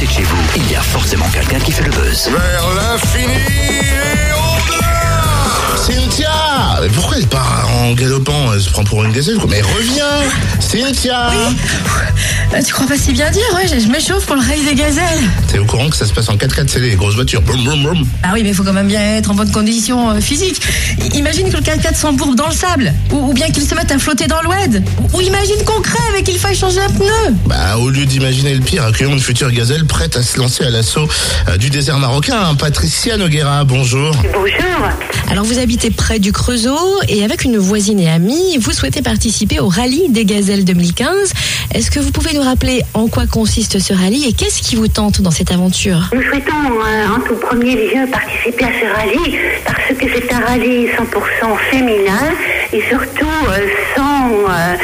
côté 0.00 0.06
de 0.06 0.12
chez 0.12 0.22
vous, 0.22 0.36
il 0.56 0.70
y 0.70 0.76
a 0.76 0.80
forcément 0.80 1.28
quelqu'un 1.28 1.58
qui 1.58 1.72
fait 1.72 1.84
le 1.84 1.90
buzz. 1.90 2.30
Vers 2.30 2.74
l'infini 2.74 4.29
Cynthia 5.86 6.30
Mais 6.82 6.88
Pourquoi 6.88 7.16
elle 7.18 7.26
part 7.26 7.68
en 7.82 7.92
galopant 7.92 8.52
Elle 8.54 8.60
se 8.60 8.70
prend 8.70 8.84
pour 8.84 9.02
une 9.04 9.12
gazelle 9.12 9.36
quoi. 9.38 9.48
Mais 9.50 9.60
reviens 9.62 10.04
Cynthia 10.60 11.30
Euh, 12.54 12.60
Tu 12.64 12.72
crois 12.72 12.86
pas 12.86 12.96
si 12.96 13.12
bien 13.12 13.30
dire 13.30 13.42
Ouais, 13.54 13.66
je, 13.66 13.78
je 13.80 13.88
m'échauffe 13.88 14.26
pour 14.26 14.36
le 14.36 14.42
rail 14.42 14.60
des 14.64 14.74
gazelles. 14.74 15.20
T'es 15.50 15.58
au 15.58 15.64
courant 15.64 15.88
que 15.88 15.96
ça 15.96 16.04
se 16.06 16.12
passe 16.12 16.28
en 16.28 16.36
4x4 16.36 16.68
c'est 16.68 16.80
les 16.80 16.94
grosses 16.96 17.14
voitures 17.14 17.40
Boum, 17.42 17.62
boum, 17.64 17.82
boum. 17.82 18.06
Ah 18.22 18.30
oui, 18.34 18.42
mais 18.42 18.50
il 18.50 18.54
faut 18.54 18.62
quand 18.62 18.72
même 18.72 18.88
bien 18.88 19.00
être 19.16 19.30
en 19.30 19.34
bonne 19.34 19.50
condition 19.50 20.10
euh, 20.10 20.20
physique. 20.20 20.60
Imagine 21.14 21.50
que 21.50 21.56
le 21.56 21.62
4x4 21.62 21.94
s'embourbe 21.96 22.34
dans 22.36 22.48
le 22.48 22.54
sable. 22.54 22.92
Ou, 23.12 23.30
ou 23.30 23.32
bien 23.32 23.50
qu'il 23.50 23.62
se 23.64 23.74
mette 23.74 23.90
à 23.90 23.98
flotter 23.98 24.26
dans 24.26 24.42
l'oued. 24.42 24.82
Ou, 25.12 25.16
ou 25.18 25.20
imagine 25.22 25.56
qu'on 25.64 25.80
crève 25.80 26.14
et 26.18 26.22
qu'il 26.22 26.38
faille 26.38 26.56
changer 26.56 26.80
un 26.80 26.90
pneu. 26.90 27.34
Bah, 27.46 27.78
au 27.78 27.88
lieu 27.90 28.04
d'imaginer 28.04 28.54
le 28.54 28.60
pire, 28.60 28.84
accueillons 28.84 29.12
une 29.12 29.20
future 29.20 29.50
gazelle 29.50 29.86
prête 29.86 30.16
à 30.16 30.22
se 30.22 30.38
lancer 30.38 30.64
à 30.64 30.70
l'assaut 30.70 31.08
euh, 31.48 31.56
du 31.56 31.70
désert 31.70 31.98
marocain. 31.98 32.38
hein. 32.38 32.54
Patricia 32.54 33.16
Noguera, 33.16 33.64
bonjour. 33.64 34.12
Bonjour. 34.32 34.88
Alors 35.30 35.44
vous 35.44 35.60
habitez 35.60 35.92
près 35.92 36.18
du 36.18 36.32
Creusot 36.32 36.76
et 37.08 37.22
avec 37.22 37.44
une 37.44 37.56
voisine 37.56 38.00
et 38.00 38.10
amie, 38.10 38.58
vous 38.58 38.72
souhaitez 38.72 39.00
participer 39.00 39.60
au 39.60 39.68
rallye 39.68 40.08
des 40.08 40.24
gazelles 40.24 40.64
2015. 40.64 41.32
Est-ce 41.72 41.92
que 41.92 42.00
vous 42.00 42.10
pouvez 42.10 42.34
nous 42.34 42.42
rappeler 42.42 42.82
en 42.94 43.06
quoi 43.06 43.28
consiste 43.28 43.78
ce 43.78 43.92
rallye 43.94 44.28
et 44.28 44.32
qu'est-ce 44.32 44.60
qui 44.60 44.74
vous 44.74 44.88
tente 44.88 45.20
dans 45.20 45.30
cette 45.30 45.52
aventure? 45.52 46.10
Nous 46.12 46.22
souhaitons 46.22 46.50
euh, 46.52 47.16
en 47.16 47.20
tout 47.20 47.36
premier 47.36 47.76
lieu 47.76 48.08
participer 48.10 48.64
à 48.64 48.72
ce 48.80 48.92
rallye 48.92 49.38
parce 49.64 49.96
que 49.96 50.06
c'est 50.12 50.32
un 50.32 50.40
rallye 50.40 50.88
100% 50.88 51.58
féminin 51.70 52.34
et 52.72 52.82
surtout 52.88 53.26
euh, 53.50 53.68
sans, 53.96 54.30
euh, 54.32 54.74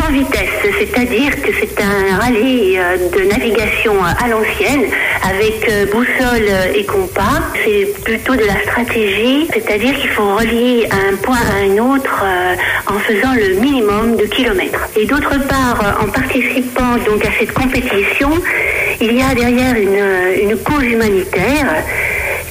sans 0.00 0.12
vitesse. 0.12 0.50
C'est-à-dire 0.80 1.40
que 1.40 1.52
c'est 1.60 1.80
un 1.80 2.16
rallye 2.16 2.76
de 3.16 3.30
navigation 3.30 3.94
à 4.02 4.26
l'ancienne 4.26 4.82
avec 5.28 5.68
euh, 5.70 5.86
boussole 5.86 6.48
et 6.74 6.84
compas. 6.84 7.40
C'est 7.64 7.86
plutôt 8.04 8.34
de 8.34 8.44
la 8.44 8.60
stratégie, 8.62 9.48
c'est-à-dire 9.52 9.94
qu'il 9.98 10.10
faut 10.10 10.34
relier 10.34 10.88
un 10.90 11.16
point 11.16 11.36
à 11.36 11.64
un 11.64 11.78
autre 11.78 12.22
euh, 12.24 12.54
en 12.86 12.98
faisant 12.98 13.34
le 13.34 13.60
minimum 13.60 14.16
de 14.16 14.24
kilomètres. 14.24 14.88
Et 14.96 15.06
d'autre 15.06 15.38
part, 15.46 15.80
euh, 15.82 16.04
en 16.04 16.08
participant 16.08 16.96
donc 17.06 17.24
à 17.24 17.30
cette 17.38 17.52
compétition, 17.52 18.30
il 19.00 19.12
y 19.16 19.22
a 19.22 19.34
derrière 19.34 19.76
une, 19.76 20.50
une 20.50 20.56
cause 20.58 20.84
humanitaire 20.84 21.66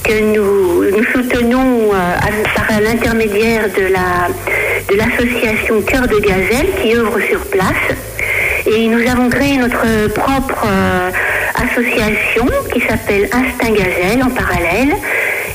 que 0.03 0.19
nous, 0.35 0.85
nous 0.97 1.03
soutenons 1.13 1.91
euh, 1.93 2.15
à- 2.17 2.59
par 2.67 2.79
l'intermédiaire 2.81 3.65
de 3.77 3.83
la 3.93 4.29
de 4.89 4.97
l'association 4.97 5.81
Cœur 5.83 6.05
de 6.07 6.19
Gazelle 6.19 6.67
qui 6.81 6.93
œuvre 6.95 7.17
sur 7.29 7.39
place. 7.45 7.95
Et 8.65 8.87
nous 8.87 8.99
avons 9.09 9.29
créé 9.29 9.55
notre 9.57 10.07
propre 10.13 10.65
euh, 10.67 11.11
association 11.61 12.45
qui 12.73 12.81
s'appelle 12.81 13.29
Instinct 13.31 13.73
Gazelle 13.73 14.23
en 14.23 14.29
parallèle. 14.29 14.95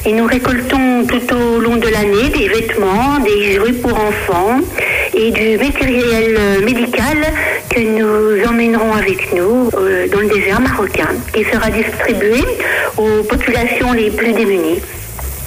Et 0.04 0.12
nous 0.12 0.26
récoltons 0.26 1.04
tout 1.06 1.34
au 1.34 1.58
long 1.60 1.76
de 1.76 1.88
l'année 1.88 2.28
des 2.28 2.48
vêtements, 2.48 3.18
des 3.24 3.54
jouets 3.54 3.72
pour 3.72 3.92
enfants 3.92 4.60
et 5.14 5.30
du 5.32 5.58
matériel 5.58 6.36
euh, 6.38 6.64
médical 6.64 7.16
que 7.70 7.80
nous 7.80 8.46
emmènerons 8.46 8.92
avec 8.94 9.32
nous 9.32 9.70
euh, 9.74 10.06
dans 10.08 10.20
le 10.20 10.28
désert 10.28 10.60
marocain, 10.60 11.08
qui 11.32 11.42
sera 11.44 11.70
distribué 11.70 12.44
aux 12.96 13.24
populations 13.24 13.92
les 13.92 14.10
plus 14.10 14.32
démunies. 14.32 14.80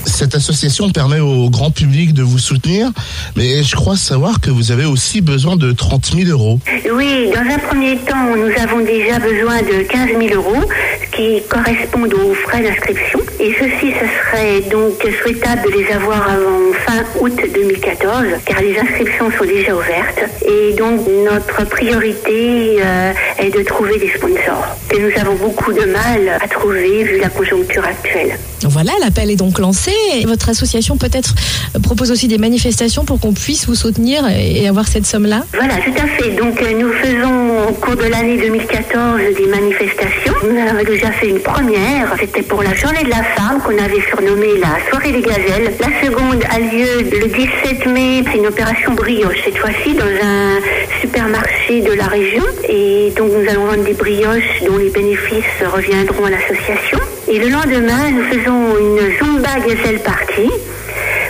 Cette 0.05 0.36
association 0.36 0.89
permet 0.89 1.19
au 1.19 1.50
grand 1.50 1.72
public 1.72 2.14
de 2.14 2.23
vous 2.23 2.39
soutenir, 2.39 2.89
mais 3.36 3.64
je 3.64 3.75
crois 3.75 3.95
savoir 3.95 4.42
que 4.42 4.50
vous 4.50 4.72
avez 4.72 4.86
aussi 4.86 5.22
besoin 5.22 5.55
de 5.55 5.72
30 5.72 6.14
000 6.17 6.30
euros. 6.30 6.59
Oui, 6.94 7.30
dans 7.33 7.42
un 7.42 7.59
premier 7.59 7.97
temps, 7.97 8.36
nous 8.36 8.52
avons 8.61 8.80
déjà 8.80 9.20
besoin 9.20 9.61
de 9.61 9.83
15 9.83 10.09
000 10.20 10.33
euros, 10.36 10.64
qui 11.11 11.42
correspondent 11.50 12.14
aux 12.14 12.33
frais 12.33 12.61
d'inscription. 12.61 13.20
Et 13.39 13.53
ceci, 13.53 13.94
ce 13.94 14.05
serait 14.22 14.61
donc 14.70 14.94
souhaitable 15.22 15.64
de 15.72 15.77
les 15.77 15.92
avoir 15.92 16.30
avant 16.30 16.73
fin 16.86 17.03
août 17.20 17.33
2014, 17.53 18.25
car 18.45 18.61
les 18.61 18.77
inscriptions 18.77 19.32
sont 19.38 19.45
déjà 19.45 19.76
ouvertes. 19.76 20.23
Et 20.45 20.73
donc, 20.76 21.02
notre 21.26 21.70
priorité 21.70 22.77
euh, 22.82 23.14
est 23.38 23.55
de 23.55 23.64
trouver 23.64 23.98
des 23.99 24.09
sponsors, 24.15 24.77
que 24.88 24.98
nous 24.98 25.20
avons 25.20 25.36
beaucoup 25.36 25.73
de 25.73 25.86
mal 25.86 26.39
à 26.42 26.48
trouver 26.48 27.04
vu 27.04 27.20
la 27.20 27.30
conjoncture 27.30 27.86
actuelle. 27.86 28.38
Voilà, 28.67 28.92
l'appel 29.02 29.30
est 29.31 29.36
donc 29.36 29.59
lancé. 29.59 29.92
Votre 30.25 30.49
association 30.49 30.97
peut-être 30.97 31.33
propose 31.81 32.11
aussi 32.11 32.27
des 32.27 32.37
manifestations 32.37 33.05
pour 33.05 33.20
qu'on 33.20 33.33
puisse 33.33 33.65
vous 33.67 33.75
soutenir 33.75 34.23
et 34.30 34.67
avoir 34.67 34.87
cette 34.87 35.05
somme-là 35.05 35.43
Voilà, 35.53 35.75
tout 35.75 35.93
à 35.97 36.08
fait. 36.08 36.31
Donc 36.31 36.61
euh, 36.61 36.73
nous 36.80 36.92
faisons 36.93 37.70
au 37.70 37.73
cours 37.73 37.95
de 37.95 38.05
l'année 38.05 38.37
2014 38.37 39.20
des 39.37 39.47
manifestations. 39.47 40.33
Nous 40.43 40.58
avons 40.58 40.83
déjà 40.83 41.11
fait 41.11 41.30
une 41.30 41.39
première. 41.39 42.15
C'était 42.20 42.42
pour 42.42 42.64
la 42.64 42.73
journée 42.73 43.03
de 43.03 43.09
la 43.09 43.23
femme 43.23 43.59
qu'on 43.65 43.77
avait 43.77 44.02
surnommée 44.09 44.59
la 44.59 44.77
soirée 44.89 45.11
des 45.11 45.21
gazelles. 45.21 45.73
La 45.80 46.08
seconde 46.08 46.43
a 46.49 46.59
lieu 46.59 47.09
le 47.11 47.27
17 47.27 47.86
mai. 47.87 48.23
C'est 48.31 48.37
une 48.37 48.47
opération 48.47 48.93
brioche 48.93 49.41
cette 49.45 49.58
fois-ci 49.58 49.93
dans 49.93 50.05
un 50.05 50.59
supermarché 51.02 51.81
de 51.81 51.93
la 51.93 52.08
région. 52.08 52.43
Et 52.67 53.11
donc 53.17 53.30
nous 53.31 53.49
allons 53.49 53.65
vendre 53.65 53.83
des 53.83 53.93
brioches 53.93 54.64
dont 54.65 54.77
les 54.77 54.89
bénéfices 54.89 55.43
reviendront 55.73 56.26
à 56.26 56.30
l'association. 56.31 56.99
Et 57.32 57.38
le 57.38 57.50
lendemain, 57.50 58.10
nous 58.12 58.23
faisons 58.23 58.76
une 58.80 59.17
Zumba 59.20 59.60
Gazelle 59.60 60.00
Party 60.00 60.50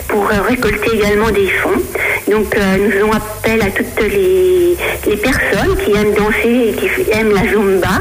pour 0.08 0.30
euh, 0.30 0.40
récolter 0.48 0.96
également 0.96 1.30
des 1.30 1.46
fonds. 1.46 1.82
Donc 2.26 2.56
euh, 2.56 2.76
nous 2.78 2.90
faisons 2.90 3.12
appel 3.12 3.60
à 3.60 3.66
toutes 3.66 4.00
les, 4.10 4.78
personnes 5.16 5.76
qui 5.84 5.92
aiment 5.92 6.14
danser 6.14 6.70
et 6.70 6.72
qui 6.72 7.10
aiment 7.12 7.34
la 7.34 7.46
Zumba. 7.52 7.98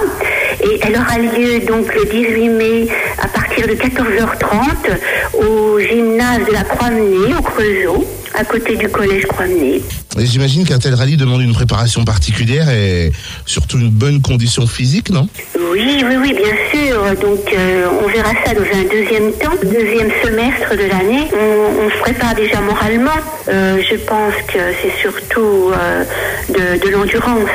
Et 0.64 0.80
elle 0.82 0.96
aura 0.96 1.18
lieu 1.18 1.60
donc 1.68 1.94
le 1.94 2.06
18 2.06 2.48
mai 2.48 2.88
à 3.22 3.28
partir 3.28 3.68
de 3.68 3.74
14h30 3.74 5.44
au 5.46 5.78
gymnase 5.82 6.46
de 6.48 6.54
la 6.54 6.64
Croix-Menée 6.64 7.34
au 7.38 7.42
Creusot, 7.42 8.06
à 8.34 8.44
côté 8.44 8.76
du 8.76 8.88
collège 8.90 9.26
Croix-Menée. 9.26 9.82
Et 10.18 10.26
j'imagine 10.26 10.66
qu'un 10.66 10.80
tel 10.80 10.94
rallye 10.94 11.18
demande 11.18 11.42
une 11.42 11.54
préparation 11.54 12.04
particulière 12.06 12.70
et 12.70 13.12
surtout 13.46 13.78
une 13.78 13.90
bonne 13.90 14.22
condition 14.22 14.68
physique, 14.68 15.10
non? 15.10 15.28
Oui, 15.72 16.04
oui, 16.04 16.16
oui, 16.22 16.34
bien 16.34 16.56
sûr. 16.72 17.02
Donc, 17.22 17.54
euh, 17.54 17.88
on 18.04 18.08
verra 18.08 18.32
ça 18.46 18.54
dans 18.54 18.62
un 18.62 18.84
deuxième 18.84 19.32
temps, 19.34 19.56
deuxième 19.64 20.12
semestre 20.24 20.72
de 20.72 20.90
l'année. 20.90 21.28
On, 21.34 21.86
on 21.86 21.90
se 21.90 21.98
prépare 22.02 22.36
déjà 22.36 22.60
moralement. 22.62 23.12
Euh, 23.48 23.82
je 23.90 23.96
pense 23.96 24.34
que 24.48 24.60
c'est 24.82 25.02
surtout 25.02 25.72
euh, 25.74 26.04
de, 26.50 26.86
de 26.86 26.90
l'endurance, 26.92 27.50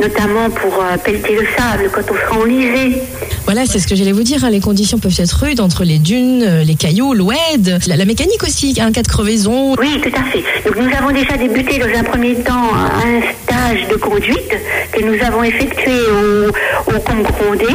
notamment 0.00 0.50
pour 0.50 0.72
euh, 0.82 0.96
pelleter 0.96 1.34
le 1.34 1.46
sable 1.56 1.90
quand 1.92 2.02
on 2.10 2.14
sera 2.14 2.40
enlisé. 2.42 2.98
Voilà, 3.44 3.66
c'est 3.66 3.78
ce 3.78 3.86
que 3.88 3.94
j'allais 3.96 4.12
vous 4.12 4.22
dire. 4.22 4.44
hein. 4.44 4.50
Les 4.50 4.60
conditions 4.60 4.98
peuvent 4.98 5.18
être 5.18 5.32
rudes 5.44 5.60
entre 5.60 5.84
les 5.84 5.98
dunes, 5.98 6.42
euh, 6.46 6.62
les 6.64 6.74
cailloux, 6.74 7.14
l'oued, 7.14 7.78
la, 7.86 7.96
la 7.96 8.04
mécanique 8.04 8.42
aussi, 8.42 8.76
un 8.80 8.92
cas 8.92 9.02
de 9.02 9.08
crevaison. 9.08 9.74
Oui, 9.78 10.00
tout 10.02 10.12
à 10.16 10.22
fait. 10.24 10.42
Donc 10.64 10.76
nous 10.76 10.96
avons 10.96 11.10
déjà 11.12 11.36
débuté 11.36 11.78
dans 11.78 11.98
un 11.98 12.02
premier 12.04 12.34
temps 12.36 12.70
un 12.74 13.20
stage 13.42 13.88
de 13.88 13.96
conduite 13.96 14.52
que 14.92 15.02
nous 15.02 15.22
avons 15.24 15.42
effectué 15.42 15.92
au, 15.92 16.48
au 16.92 16.98
Combe 17.00 17.22
Grondé, 17.22 17.66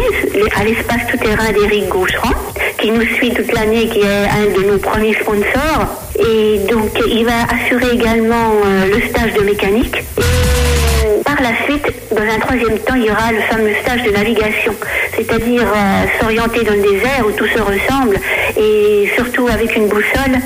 à 0.56 0.64
l'espace 0.64 1.02
tout-terrain 1.12 1.52
d'Éric 1.52 1.88
Gaucheran, 1.90 2.32
qui 2.80 2.92
nous 2.92 3.06
suit 3.16 3.32
toute 3.32 3.52
l'année, 3.54 3.88
qui 3.90 4.00
est 4.00 4.04
un 4.06 4.46
de 4.62 4.72
nos 4.72 4.78
premiers 4.78 5.14
sponsors. 5.16 5.88
Et 6.20 6.60
donc 6.72 6.92
il 7.10 7.26
va 7.26 7.44
assurer 7.54 7.94
également 7.96 8.52
euh, 8.66 8.86
le 8.88 9.10
stage 9.10 9.34
de 9.34 9.42
mécanique. 9.42 9.96
Et 10.18 10.55
dans 12.12 12.22
un 12.22 12.40
troisième 12.40 12.78
temps, 12.80 12.96
il 12.96 13.06
y 13.06 13.10
aura 13.10 13.32
le 13.32 13.42
fameux 13.42 13.74
stage 13.82 14.04
de 14.04 14.12
navigation, 14.12 14.74
c'est-à-dire 15.16 15.64
euh, 15.64 16.06
s'orienter 16.20 16.64
dans 16.64 16.74
le 16.74 16.82
désert 16.82 17.26
où 17.28 17.32
tout 17.32 17.48
se 17.48 17.60
ressemble 17.60 18.18
et 18.58 19.10
surtout 19.16 19.48
avec 19.48 19.76
une 19.76 19.88
boussole 19.88 20.38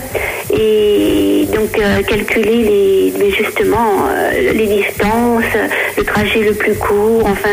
et 0.51 1.47
donc 1.53 1.77
euh, 1.77 2.01
calculer 2.03 3.11
les, 3.17 3.31
justement 3.31 4.07
euh, 4.09 4.53
les 4.53 4.67
distances, 4.67 5.43
le 5.97 6.03
trajet 6.03 6.41
le 6.41 6.53
plus 6.53 6.75
court, 6.75 7.23
enfin, 7.25 7.49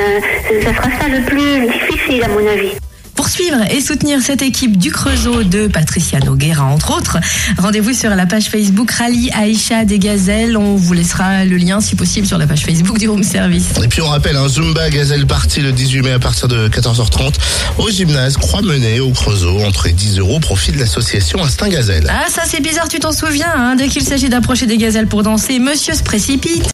ça 0.62 0.74
sera 0.74 0.90
ça 1.00 1.08
le 1.08 1.24
plus 1.24 1.66
difficile 1.66 2.24
à 2.24 2.28
mon 2.28 2.46
avis. 2.46 2.85
Pour 3.16 3.28
suivre 3.28 3.56
et 3.70 3.80
soutenir 3.80 4.20
cette 4.20 4.42
équipe 4.42 4.76
du 4.76 4.90
Creusot 4.90 5.42
de 5.42 5.68
Patricia 5.68 6.20
Noguera, 6.20 6.64
entre 6.64 6.96
autres, 6.96 7.16
rendez-vous 7.56 7.94
sur 7.94 8.10
la 8.10 8.26
page 8.26 8.44
Facebook 8.44 8.90
Rallye 8.90 9.30
Aïcha 9.32 9.86
des 9.86 9.98
Gazelles. 9.98 10.56
On 10.56 10.76
vous 10.76 10.92
laissera 10.92 11.46
le 11.46 11.56
lien, 11.56 11.80
si 11.80 11.96
possible, 11.96 12.26
sur 12.26 12.36
la 12.36 12.46
page 12.46 12.60
Facebook 12.60 12.98
du 12.98 13.08
Room 13.08 13.22
Service. 13.22 13.68
Et 13.82 13.88
puis 13.88 14.02
on 14.02 14.08
rappelle 14.08 14.36
un 14.36 14.48
Zumba 14.48 14.90
Gazelle 14.90 15.26
Party 15.26 15.60
le 15.60 15.72
18 15.72 16.02
mai 16.02 16.12
à 16.12 16.18
partir 16.18 16.46
de 16.46 16.68
14h30 16.68 17.32
au 17.78 17.90
gymnase 17.90 18.36
Croix-Menée 18.36 19.00
au 19.00 19.10
Creusot. 19.10 19.60
Entrée 19.64 19.92
10 19.92 20.18
euros, 20.18 20.38
profit 20.38 20.72
de 20.72 20.78
l'association 20.78 21.42
Instinct 21.42 21.68
Gazelle. 21.68 22.06
Ah, 22.10 22.26
ça 22.28 22.42
c'est 22.46 22.60
bizarre, 22.60 22.88
tu 22.88 22.98
t'en 22.98 23.12
souviens, 23.12 23.52
hein, 23.56 23.76
dès 23.76 23.88
qu'il 23.88 24.02
s'agit 24.02 24.28
d'approcher 24.28 24.66
des 24.66 24.76
gazelles 24.76 25.06
pour 25.06 25.22
danser, 25.22 25.58
monsieur 25.58 25.94
se 25.94 26.02
précipite. 26.02 26.62